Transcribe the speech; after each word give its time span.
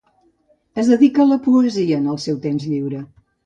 Es 0.83 0.89
dedica 0.93 1.21
a 1.25 1.29
la 1.33 1.39
poesia 1.49 2.01
en 2.03 2.11
el 2.17 2.21
seu 2.27 2.43
temps 2.49 2.69
lliure. 2.75 3.07